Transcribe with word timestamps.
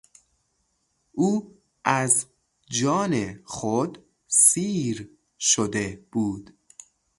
او 1.11 1.57
از 1.83 2.25
جان 2.69 3.39
خود 3.43 3.97
سیر 4.27 5.09
شده 5.39 6.05
بود. 6.11 6.53